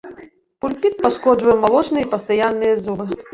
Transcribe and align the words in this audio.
Пульпіт 0.63 0.95
пашкоджвае 1.03 1.53
малочныя 1.67 2.03
і 2.07 2.09
пастаянныя 2.15 2.73
зубы. 2.83 3.05